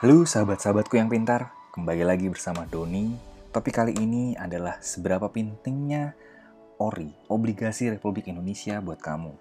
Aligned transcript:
Halo 0.00 0.24
sahabat-sahabatku 0.24 0.96
yang 0.96 1.12
pintar, 1.12 1.52
kembali 1.76 2.08
lagi 2.08 2.32
bersama 2.32 2.64
Doni. 2.64 3.12
Topik 3.52 3.76
kali 3.76 3.92
ini 4.00 4.32
adalah 4.32 4.80
seberapa 4.80 5.28
pentingnya 5.28 6.16
ORI, 6.80 7.12
Obligasi 7.28 7.92
Republik 7.92 8.24
Indonesia 8.32 8.80
buat 8.80 8.96
kamu. 8.96 9.36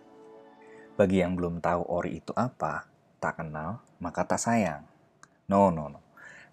Bagi 0.99 1.23
yang 1.23 1.39
belum 1.39 1.63
tahu 1.63 1.87
ORI 1.87 2.19
itu 2.19 2.35
apa, 2.35 2.91
tak 3.23 3.39
kenal, 3.39 3.79
maka 4.03 4.27
tak 4.27 4.43
sayang. 4.43 4.83
No, 5.47 5.71
no, 5.71 5.87
no. 5.87 6.03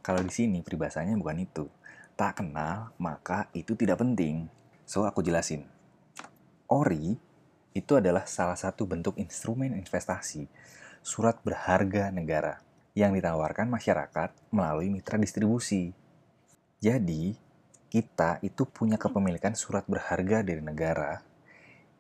Kalau 0.06 0.22
di 0.22 0.30
sini 0.30 0.62
peribahasanya 0.62 1.18
bukan 1.18 1.42
itu. 1.42 1.66
Tak 2.14 2.38
kenal, 2.46 2.94
maka 3.02 3.50
itu 3.58 3.74
tidak 3.74 3.98
penting. 3.98 4.46
So, 4.86 5.02
aku 5.02 5.18
jelasin. 5.18 5.66
ORI 6.70 7.18
itu 7.74 7.92
adalah 7.98 8.22
salah 8.30 8.54
satu 8.54 8.86
bentuk 8.86 9.18
instrumen 9.18 9.74
investasi, 9.74 10.46
surat 11.02 11.42
berharga 11.42 12.14
negara 12.14 12.62
yang 12.96 13.12
ditawarkan 13.12 13.68
masyarakat 13.68 14.32
melalui 14.48 14.88
mitra 14.88 15.20
distribusi. 15.20 15.92
Jadi, 16.80 17.36
kita 17.92 18.40
itu 18.40 18.64
punya 18.64 18.96
kepemilikan 18.96 19.52
surat 19.52 19.84
berharga 19.84 20.40
dari 20.40 20.64
negara 20.64 21.20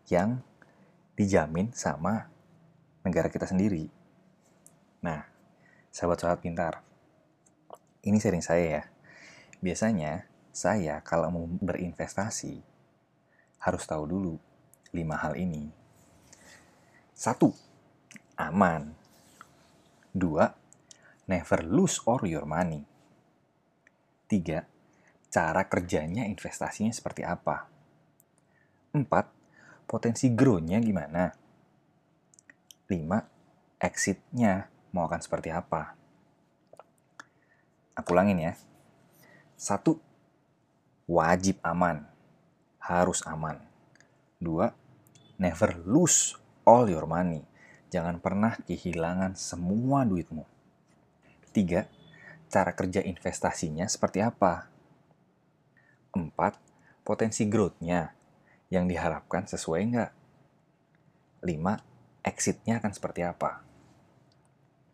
yang 0.08 0.40
dijamin 1.12 1.68
sama 1.76 2.32
negara 3.04 3.28
kita 3.28 3.44
sendiri. 3.44 3.92
Nah, 5.04 5.28
sahabat-sahabat 5.92 6.40
pintar, 6.40 6.80
ini 8.00 8.16
sering 8.16 8.40
saya 8.40 8.80
ya. 8.80 8.84
Biasanya, 9.60 10.24
saya 10.48 11.04
kalau 11.04 11.28
mau 11.28 11.44
berinvestasi, 11.44 12.64
harus 13.60 13.84
tahu 13.84 14.04
dulu 14.08 14.34
lima 14.96 15.20
hal 15.20 15.36
ini. 15.36 15.68
Satu, 17.12 17.52
aman. 18.40 18.96
Dua, 20.16 20.48
never 21.26 21.62
lose 21.66 21.98
all 22.06 22.22
your 22.22 22.46
money. 22.46 22.86
Tiga, 24.26 24.66
cara 25.30 25.66
kerjanya 25.66 26.26
investasinya 26.26 26.90
seperti 26.90 27.22
apa. 27.26 27.66
Empat, 28.94 29.26
potensi 29.86 30.32
grow-nya 30.32 30.80
gimana. 30.82 31.30
Lima, 32.90 33.18
exit-nya 33.78 34.70
mau 34.94 35.06
akan 35.06 35.20
seperti 35.20 35.50
apa. 35.52 35.92
Aku 37.96 38.14
ulangin 38.14 38.40
ya. 38.40 38.52
Satu, 39.58 39.98
wajib 41.10 41.60
aman. 41.62 42.06
Harus 42.80 43.20
aman. 43.26 43.58
Dua, 44.38 44.70
never 45.36 45.74
lose 45.84 46.38
all 46.62 46.86
your 46.86 47.04
money. 47.04 47.42
Jangan 47.90 48.18
pernah 48.18 48.58
kehilangan 48.66 49.34
semua 49.38 50.02
duitmu. 50.02 50.55
Tiga, 51.56 51.88
cara 52.52 52.76
kerja 52.76 53.00
investasinya 53.00 53.88
seperti 53.88 54.20
apa. 54.20 54.68
Empat, 56.12 56.60
potensi 57.00 57.48
growth-nya 57.48 58.12
yang 58.68 58.84
diharapkan 58.84 59.48
sesuai 59.48 59.80
nggak. 59.88 60.12
Lima, 61.48 61.80
exit-nya 62.20 62.76
akan 62.76 62.92
seperti 62.92 63.24
apa. 63.24 63.64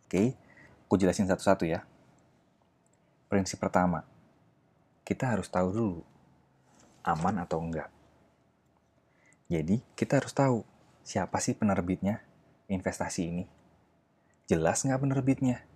Oke, 0.06 0.38
aku 0.86 0.94
jelasin 1.02 1.26
satu-satu 1.26 1.66
ya. 1.66 1.82
Prinsip 3.26 3.58
pertama, 3.58 4.06
kita 5.02 5.34
harus 5.34 5.50
tahu 5.50 5.74
dulu 5.74 5.98
aman 7.02 7.42
atau 7.42 7.58
enggak. 7.58 7.90
Jadi, 9.50 9.82
kita 9.98 10.22
harus 10.22 10.30
tahu 10.30 10.62
siapa 11.02 11.42
sih 11.42 11.58
penerbitnya 11.58 12.22
investasi 12.70 13.34
ini. 13.34 13.50
Jelas 14.46 14.86
nggak 14.86 15.02
penerbitnya? 15.02 15.71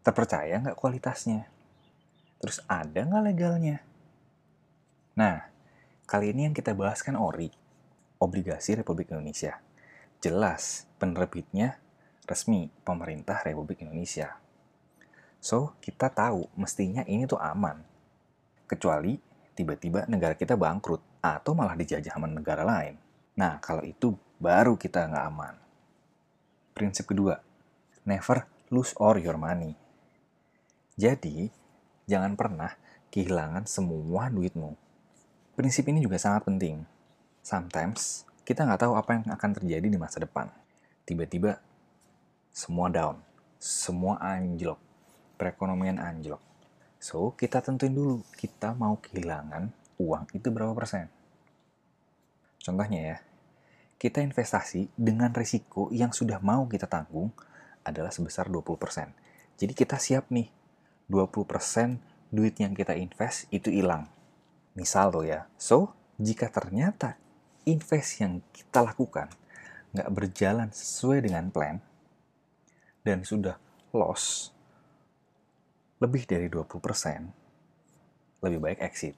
Terpercaya 0.00 0.56
nggak 0.64 0.80
kualitasnya? 0.80 1.44
Terus 2.40 2.64
ada 2.64 3.04
nggak 3.04 3.24
legalnya? 3.28 3.84
Nah, 5.12 5.44
kali 6.08 6.32
ini 6.32 6.48
yang 6.48 6.56
kita 6.56 6.72
bahas 6.72 7.04
kan 7.04 7.20
ORI, 7.20 7.52
Obligasi 8.16 8.80
Republik 8.80 9.12
Indonesia. 9.12 9.60
Jelas, 10.24 10.88
penerbitnya 10.96 11.76
resmi 12.24 12.72
pemerintah 12.80 13.44
Republik 13.44 13.84
Indonesia. 13.84 14.40
So, 15.36 15.76
kita 15.84 16.08
tahu 16.08 16.48
mestinya 16.56 17.04
ini 17.04 17.28
tuh 17.28 17.40
aman. 17.40 17.84
Kecuali 18.64 19.20
tiba-tiba 19.52 20.08
negara 20.08 20.32
kita 20.32 20.56
bangkrut 20.56 21.20
atau 21.20 21.52
malah 21.52 21.76
dijajah 21.76 22.16
sama 22.16 22.24
negara 22.24 22.64
lain. 22.64 22.96
Nah, 23.36 23.60
kalau 23.60 23.84
itu 23.84 24.16
baru 24.40 24.80
kita 24.80 25.12
nggak 25.12 25.26
aman. 25.28 25.54
Prinsip 26.72 27.04
kedua, 27.04 27.36
never 28.08 28.48
lose 28.72 28.96
all 28.96 29.20
your 29.20 29.36
money. 29.36 29.76
Jadi, 31.00 31.48
jangan 32.04 32.36
pernah 32.36 32.76
kehilangan 33.08 33.64
semua 33.64 34.28
duitmu. 34.28 34.76
Prinsip 35.56 35.88
ini 35.88 36.04
juga 36.04 36.20
sangat 36.20 36.44
penting. 36.44 36.84
Sometimes, 37.40 38.28
kita 38.44 38.68
nggak 38.68 38.84
tahu 38.84 38.92
apa 38.92 39.16
yang 39.16 39.24
akan 39.32 39.50
terjadi 39.56 39.88
di 39.88 39.96
masa 39.96 40.20
depan. 40.20 40.52
Tiba-tiba, 41.08 41.56
semua 42.52 42.92
down, 42.92 43.16
semua 43.56 44.20
anjlok, 44.20 44.76
perekonomian 45.40 45.96
anjlok. 45.96 46.44
So, 47.00 47.32
kita 47.32 47.64
tentuin 47.64 47.96
dulu, 47.96 48.20
kita 48.36 48.76
mau 48.76 49.00
kehilangan 49.00 49.72
uang 49.96 50.36
itu 50.36 50.52
berapa 50.52 50.76
persen. 50.76 51.08
Contohnya 52.60 53.00
ya, 53.00 53.16
kita 53.96 54.20
investasi 54.20 54.92
dengan 55.00 55.32
risiko 55.32 55.88
yang 55.96 56.12
sudah 56.12 56.44
mau 56.44 56.68
kita 56.68 56.84
tanggung 56.84 57.32
adalah 57.88 58.12
sebesar 58.12 58.52
20%. 58.52 58.76
Jadi 59.56 59.72
kita 59.72 59.96
siap 59.96 60.28
nih, 60.28 60.59
20% 61.10 62.30
duit 62.30 62.54
yang 62.62 62.72
kita 62.72 62.94
invest 62.94 63.50
itu 63.50 63.74
hilang. 63.74 64.06
Misal 64.78 65.10
tuh 65.10 65.26
ya. 65.26 65.50
So, 65.58 65.92
jika 66.16 66.46
ternyata 66.46 67.18
invest 67.66 68.22
yang 68.22 68.38
kita 68.54 68.86
lakukan 68.86 69.28
nggak 69.90 70.10
berjalan 70.14 70.70
sesuai 70.70 71.26
dengan 71.26 71.50
plan 71.50 71.82
dan 73.02 73.26
sudah 73.26 73.58
loss 73.90 74.54
lebih 76.00 76.24
dari 76.24 76.48
20%, 76.48 78.40
lebih 78.40 78.60
baik 78.62 78.80
exit. 78.80 79.12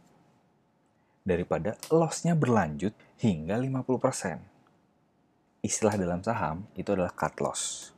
Daripada 1.23 1.79
loss-nya 1.95 2.35
berlanjut 2.35 2.91
hingga 3.23 3.55
50%. 3.55 5.63
Istilah 5.63 5.95
dalam 5.95 6.27
saham 6.27 6.67
itu 6.75 6.91
adalah 6.91 7.15
cut 7.15 7.39
loss. 7.39 7.95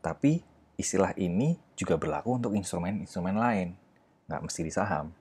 Tapi 0.00 0.40
istilah 0.76 1.16
ini 1.16 1.56
juga 1.72 1.96
berlaku 1.96 2.36
untuk 2.36 2.52
instrumen-instrumen 2.52 3.36
lain, 3.36 3.68
nggak 4.28 4.42
mesti 4.44 4.60
di 4.60 4.72
saham. 4.72 5.12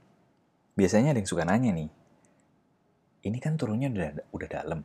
Biasanya 0.75 1.15
ada 1.15 1.19
yang 1.23 1.31
suka 1.31 1.47
nanya 1.47 1.71
nih, 1.71 1.89
ini 3.25 3.37
kan 3.39 3.55
turunnya 3.55 3.87
udah, 3.89 4.27
udah 4.35 4.49
dalam, 4.51 4.83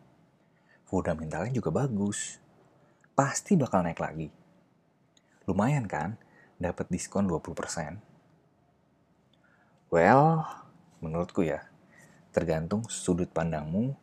fundamentalnya 0.86 1.50
juga 1.50 1.75
bagus, 1.75 2.38
pasti 3.19 3.58
bakal 3.58 3.82
naik 3.82 3.98
lagi. 3.98 4.31
Lumayan 5.50 5.91
kan, 5.91 6.14
dapat 6.56 6.87
diskon 6.88 7.26
20%. 7.26 7.98
Well, 9.91 10.47
menurutku 11.02 11.42
ya, 11.42 11.66
tergantung 12.31 12.87
sudut 12.87 13.26
pandangmu, 13.34 13.98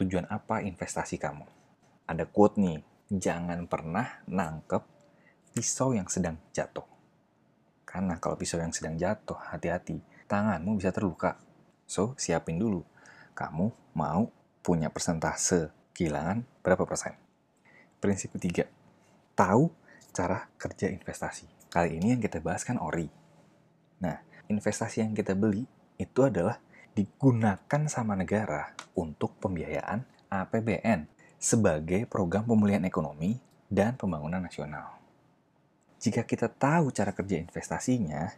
tujuan 0.00 0.24
apa 0.32 0.64
investasi 0.64 1.20
kamu. 1.20 1.44
Ada 2.08 2.24
quote 2.24 2.56
nih, 2.56 2.80
jangan 3.12 3.68
pernah 3.68 4.24
nangkep 4.24 4.93
pisau 5.54 5.94
yang 5.94 6.10
sedang 6.10 6.34
jatuh. 6.50 6.84
Karena 7.86 8.18
kalau 8.18 8.34
pisau 8.34 8.58
yang 8.58 8.74
sedang 8.74 8.98
jatuh, 8.98 9.38
hati-hati, 9.38 10.02
tanganmu 10.26 10.82
bisa 10.82 10.90
terluka. 10.90 11.38
So, 11.86 12.18
siapin 12.18 12.58
dulu. 12.58 12.82
Kamu 13.38 13.94
mau 13.94 14.34
punya 14.66 14.90
persentase 14.90 15.70
kehilangan 15.94 16.42
berapa 16.66 16.82
persen? 16.82 17.14
Prinsip 18.02 18.34
ketiga, 18.34 18.66
tahu 19.38 19.70
cara 20.10 20.50
kerja 20.58 20.90
investasi. 20.90 21.46
Kali 21.70 22.02
ini 22.02 22.18
yang 22.18 22.22
kita 22.22 22.42
bahas 22.42 22.66
kan 22.66 22.82
ORI. 22.82 23.06
Nah, 24.02 24.18
investasi 24.50 25.06
yang 25.06 25.14
kita 25.14 25.38
beli 25.38 25.70
itu 25.94 26.26
adalah 26.26 26.58
digunakan 26.98 27.82
sama 27.86 28.18
negara 28.18 28.74
untuk 28.98 29.38
pembiayaan 29.38 30.02
APBN 30.30 31.06
sebagai 31.38 32.10
program 32.10 32.42
pemulihan 32.42 32.82
ekonomi 32.82 33.38
dan 33.70 33.94
pembangunan 33.94 34.42
nasional. 34.42 35.03
Jika 36.04 36.28
kita 36.28 36.52
tahu 36.52 36.92
cara 36.92 37.16
kerja 37.16 37.40
investasinya, 37.40 38.28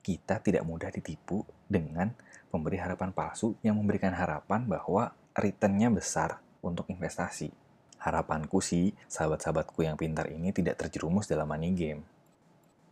kita 0.00 0.40
tidak 0.40 0.64
mudah 0.64 0.88
ditipu 0.88 1.44
dengan 1.68 2.08
memberi 2.48 2.80
harapan 2.80 3.12
palsu 3.12 3.52
yang 3.60 3.76
memberikan 3.76 4.16
harapan 4.16 4.64
bahwa 4.64 5.12
returnnya 5.36 5.92
besar 5.92 6.40
untuk 6.64 6.88
investasi. 6.88 7.52
Harapanku 8.00 8.64
sih, 8.64 8.96
sahabat-sahabatku 9.04 9.84
yang 9.84 10.00
pintar 10.00 10.32
ini 10.32 10.48
tidak 10.48 10.80
terjerumus 10.80 11.28
dalam 11.28 11.44
money 11.44 11.76
game. 11.76 12.08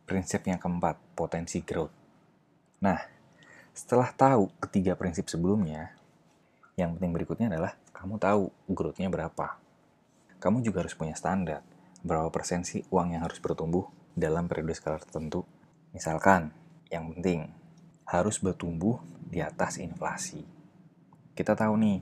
Prinsip 0.04 0.44
yang 0.44 0.60
keempat, 0.60 1.00
potensi 1.16 1.64
growth. 1.64 1.96
Nah, 2.84 3.00
setelah 3.72 4.12
tahu 4.12 4.52
ketiga 4.60 4.92
prinsip 4.92 5.24
sebelumnya, 5.32 5.96
yang 6.76 7.00
penting 7.00 7.16
berikutnya 7.16 7.48
adalah 7.48 7.80
kamu 7.96 8.20
tahu 8.20 8.52
growth-nya 8.68 9.08
berapa. 9.08 9.56
Kamu 10.36 10.60
juga 10.60 10.84
harus 10.84 10.92
punya 10.92 11.16
standar. 11.16 11.64
Berapa 12.00 12.32
persen 12.32 12.64
sih 12.64 12.84
uang 12.88 13.14
yang 13.16 13.22
harus 13.24 13.40
bertumbuh? 13.40 13.88
dalam 14.14 14.50
periode 14.50 14.74
skala 14.74 14.98
tertentu. 14.98 15.46
Misalkan, 15.94 16.54
yang 16.90 17.10
penting 17.14 17.50
harus 18.06 18.42
bertumbuh 18.42 18.98
di 19.30 19.38
atas 19.38 19.78
inflasi. 19.78 20.42
Kita 21.34 21.54
tahu 21.54 21.74
nih, 21.78 21.98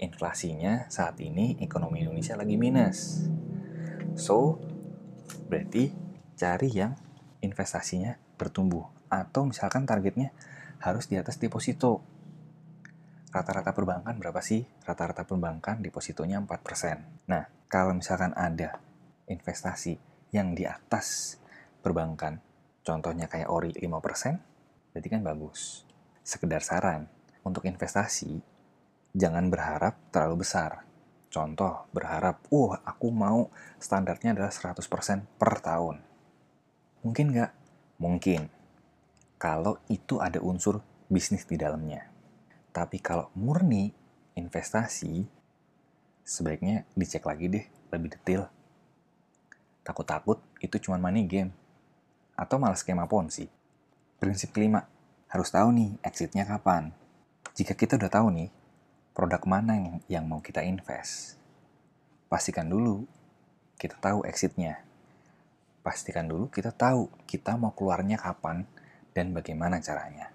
inflasinya 0.00 0.88
saat 0.88 1.20
ini 1.20 1.60
ekonomi 1.60 2.02
Indonesia 2.02 2.36
lagi 2.36 2.56
minus. 2.56 3.28
So, 4.16 4.60
berarti 5.48 5.92
cari 6.36 6.68
yang 6.72 6.96
investasinya 7.44 8.16
bertumbuh. 8.40 8.88
Atau 9.12 9.44
misalkan 9.44 9.84
targetnya 9.84 10.32
harus 10.80 11.06
di 11.06 11.20
atas 11.20 11.36
deposito. 11.36 12.00
Rata-rata 13.32 13.72
perbankan 13.72 14.16
berapa 14.20 14.40
sih? 14.44 14.64
Rata-rata 14.84 15.24
perbankan 15.24 15.80
depositonya 15.80 16.40
4%. 16.40 17.28
Nah, 17.32 17.48
kalau 17.68 17.96
misalkan 17.96 18.36
ada 18.36 18.91
investasi 19.28 19.98
yang 20.32 20.56
di 20.56 20.64
atas 20.64 21.36
perbankan, 21.82 22.40
contohnya 22.82 23.28
kayak 23.28 23.50
ORI 23.50 23.76
5%, 23.76 24.94
berarti 24.94 25.08
kan 25.10 25.22
bagus. 25.22 25.84
Sekedar 26.22 26.62
saran, 26.62 27.10
untuk 27.42 27.66
investasi, 27.66 28.38
jangan 29.12 29.50
berharap 29.50 29.98
terlalu 30.14 30.46
besar. 30.46 30.86
Contoh, 31.32 31.88
berharap, 31.90 32.44
uh, 32.52 32.78
aku 32.84 33.08
mau 33.10 33.48
standarnya 33.80 34.36
adalah 34.36 34.52
100% 34.52 35.26
per 35.40 35.58
tahun. 35.64 35.98
Mungkin 37.02 37.26
nggak? 37.34 37.52
Mungkin. 37.98 38.46
Kalau 39.40 39.80
itu 39.90 40.22
ada 40.22 40.38
unsur 40.38 40.84
bisnis 41.10 41.42
di 41.48 41.58
dalamnya. 41.58 42.06
Tapi 42.70 43.02
kalau 43.02 43.28
murni 43.34 43.90
investasi, 44.38 45.26
sebaiknya 46.22 46.86
dicek 46.94 47.26
lagi 47.26 47.50
deh 47.50 47.66
lebih 47.90 48.16
detail. 48.16 48.48
Takut-takut 49.82 50.38
itu 50.62 50.78
cuma 50.78 50.98
money 50.98 51.26
game. 51.26 51.50
Atau 52.38 52.58
malah 52.58 52.78
skema 52.78 53.06
ponzi. 53.10 53.50
Prinsip 54.22 54.54
kelima, 54.54 54.86
harus 55.30 55.50
tahu 55.50 55.74
nih 55.74 55.90
exitnya 56.06 56.46
kapan. 56.46 56.94
Jika 57.52 57.74
kita 57.74 57.98
udah 57.98 58.10
tahu 58.10 58.30
nih, 58.32 58.48
produk 59.12 59.42
mana 59.44 59.76
yang, 59.76 59.96
yang 60.08 60.24
mau 60.24 60.40
kita 60.40 60.64
invest, 60.64 61.36
pastikan 62.32 62.70
dulu 62.70 63.04
kita 63.76 64.00
tahu 64.00 64.24
exitnya. 64.24 64.80
Pastikan 65.84 66.30
dulu 66.30 66.48
kita 66.48 66.72
tahu 66.72 67.12
kita 67.28 67.58
mau 67.60 67.74
keluarnya 67.76 68.16
kapan 68.16 68.64
dan 69.12 69.36
bagaimana 69.36 69.82
caranya. 69.84 70.32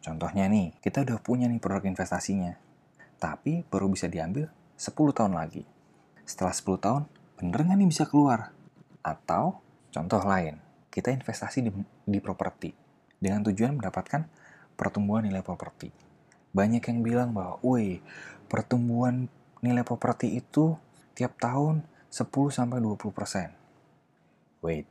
Contohnya 0.00 0.46
nih, 0.46 0.78
kita 0.80 1.02
udah 1.02 1.18
punya 1.20 1.50
nih 1.50 1.58
produk 1.58 1.84
investasinya, 1.84 2.54
tapi 3.18 3.66
baru 3.66 3.90
bisa 3.90 4.06
diambil 4.06 4.48
10 4.78 4.94
tahun 5.12 5.34
lagi. 5.34 5.66
Setelah 6.22 6.54
10 6.54 6.78
tahun, 6.78 7.02
bener 7.36 7.60
nggak 7.66 7.78
nih 7.82 7.90
bisa 7.90 8.04
keluar? 8.06 8.55
Atau 9.06 9.62
contoh 9.94 10.18
lain, 10.26 10.58
kita 10.90 11.14
investasi 11.14 11.62
di, 11.62 11.70
di 12.02 12.18
properti 12.18 12.74
dengan 13.22 13.46
tujuan 13.46 13.78
mendapatkan 13.78 14.26
pertumbuhan 14.74 15.22
nilai 15.22 15.46
properti. 15.46 15.94
Banyak 16.50 16.82
yang 16.90 17.06
bilang 17.06 17.30
bahwa, 17.30 17.62
woi, 17.62 18.02
pertumbuhan 18.50 19.30
nilai 19.62 19.86
properti 19.86 20.34
itu 20.34 20.74
tiap 21.14 21.38
tahun 21.38 21.86
10-20%. 22.10 24.66
Wait, 24.66 24.90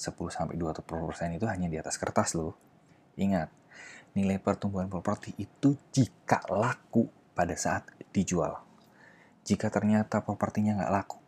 10-20% 0.00 1.36
itu 1.36 1.44
hanya 1.44 1.68
di 1.68 1.76
atas 1.76 2.00
kertas 2.00 2.32
loh. 2.32 2.56
Ingat, 3.20 3.52
nilai 4.16 4.40
pertumbuhan 4.40 4.88
properti 4.88 5.36
itu 5.36 5.76
jika 5.92 6.40
laku 6.48 7.12
pada 7.36 7.52
saat 7.60 7.84
dijual. 8.08 8.56
Jika 9.44 9.68
ternyata 9.68 10.24
propertinya 10.24 10.80
nggak 10.80 10.94
laku, 10.94 11.19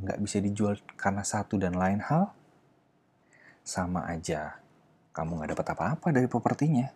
nggak 0.00 0.18
bisa 0.20 0.40
dijual 0.40 0.80
karena 0.96 1.22
satu 1.24 1.60
dan 1.60 1.76
lain 1.76 2.00
hal, 2.00 2.32
sama 3.60 4.08
aja 4.08 4.58
kamu 5.12 5.40
nggak 5.42 5.50
dapat 5.56 5.66
apa-apa 5.76 6.08
dari 6.14 6.26
propertinya. 6.26 6.88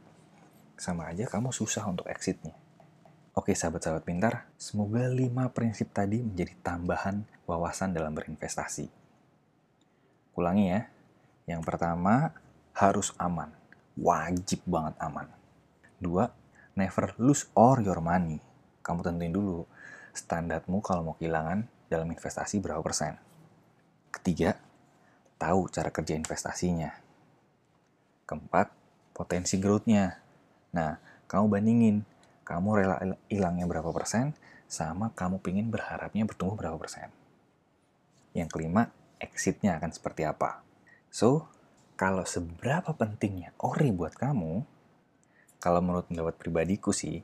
Sama 0.74 1.06
aja 1.12 1.28
kamu 1.30 1.54
susah 1.54 1.86
untuk 1.86 2.10
exitnya. 2.10 2.56
Oke 3.34 3.54
sahabat-sahabat 3.54 4.02
pintar, 4.06 4.46
semoga 4.58 5.06
5 5.10 5.30
prinsip 5.50 5.90
tadi 5.90 6.22
menjadi 6.22 6.54
tambahan 6.62 7.26
wawasan 7.46 7.90
dalam 7.90 8.14
berinvestasi. 8.14 8.86
Ulangi 10.38 10.70
ya, 10.70 10.86
yang 11.50 11.62
pertama 11.62 12.30
harus 12.74 13.10
aman 13.18 13.50
wajib 13.98 14.62
banget 14.66 14.94
aman. 14.98 15.30
Dua, 15.98 16.30
never 16.74 17.14
lose 17.18 17.46
all 17.54 17.78
your 17.82 18.02
money. 18.02 18.42
Kamu 18.82 19.00
tentuin 19.02 19.34
dulu 19.34 19.64
standarmu 20.14 20.78
kalau 20.82 21.02
mau 21.10 21.14
kehilangan 21.18 21.66
dalam 21.88 22.08
investasi 22.10 22.60
berapa 22.60 22.80
persen. 22.80 23.16
Ketiga, 24.10 24.56
tahu 25.36 25.68
cara 25.68 25.90
kerja 25.90 26.14
investasinya. 26.16 26.90
Keempat, 28.24 28.72
potensi 29.12 29.60
growth-nya. 29.60 30.16
Nah, 30.74 30.96
kamu 31.28 31.44
bandingin, 31.50 31.96
kamu 32.44 32.68
rela 32.80 32.96
hilangnya 33.28 33.66
berapa 33.68 33.90
persen, 33.92 34.32
sama 34.64 35.12
kamu 35.12 35.40
pingin 35.44 35.68
berharapnya 35.68 36.24
bertumbuh 36.24 36.56
berapa 36.56 36.76
persen. 36.80 37.12
Yang 38.34 38.48
kelima, 38.54 38.90
exit-nya 39.22 39.78
akan 39.78 39.90
seperti 39.94 40.26
apa. 40.26 40.64
So, 41.12 41.46
kalau 41.94 42.26
seberapa 42.26 42.90
pentingnya 42.90 43.54
ori 43.62 43.94
buat 43.94 44.18
kamu, 44.18 44.66
kalau 45.62 45.80
menurut 45.80 46.10
pendapat 46.10 46.34
pribadiku 46.36 46.90
sih, 46.90 47.22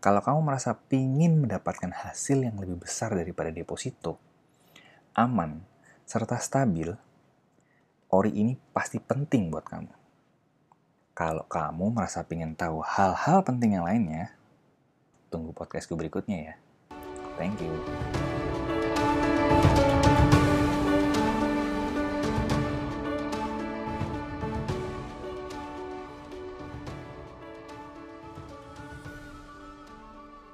kalau 0.00 0.24
kamu 0.24 0.40
merasa 0.40 0.72
pingin 0.72 1.44
mendapatkan 1.44 1.92
hasil 1.92 2.40
yang 2.40 2.56
lebih 2.56 2.80
besar 2.80 3.12
daripada 3.12 3.52
deposito, 3.52 4.16
aman, 5.12 5.60
serta 6.08 6.40
stabil, 6.40 6.88
ori 8.08 8.32
ini 8.32 8.56
pasti 8.72 8.96
penting 8.96 9.52
buat 9.52 9.68
kamu. 9.68 9.92
Kalau 11.12 11.44
kamu 11.44 11.92
merasa 11.92 12.24
pingin 12.24 12.56
tahu 12.56 12.80
hal-hal 12.80 13.44
penting 13.44 13.76
yang 13.76 13.84
lainnya, 13.84 14.32
tunggu 15.28 15.52
podcastku 15.52 15.92
berikutnya 15.92 16.38
ya. 16.48 16.54
Thank 17.36 17.60
you. 17.60 17.76